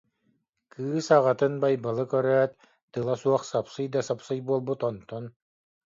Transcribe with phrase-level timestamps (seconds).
[0.73, 2.51] Кыыс аҕатын Байбалы көрөөт,
[2.91, 5.25] тыла суох сапсый да сапсый буолбут, онтон: